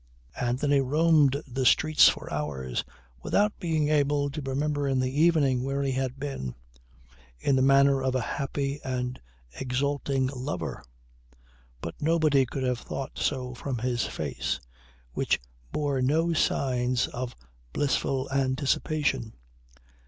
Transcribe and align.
Anthony 0.41 0.81
roamed 0.81 1.43
the 1.45 1.63
streets 1.63 2.09
for 2.09 2.27
hours 2.33 2.83
without 3.21 3.53
being 3.59 3.89
able 3.89 4.31
to 4.31 4.41
remember 4.41 4.87
in 4.87 4.99
the 4.99 5.11
evening 5.21 5.63
where 5.63 5.83
he 5.83 5.91
had 5.91 6.19
been 6.19 6.55
in 7.39 7.55
the 7.55 7.61
manner 7.61 8.01
of 8.01 8.15
a 8.15 8.21
happy 8.21 8.79
and 8.83 9.21
exulting 9.59 10.25
lover. 10.35 10.83
But 11.81 12.01
nobody 12.01 12.47
could 12.47 12.63
have 12.63 12.79
thought 12.79 13.19
so 13.19 13.53
from 13.53 13.77
his 13.77 14.03
face, 14.03 14.59
which 15.13 15.39
bore 15.71 16.01
no 16.01 16.33
signs 16.33 17.05
of 17.09 17.35
blissful 17.71 18.27
anticipation. 18.31 19.33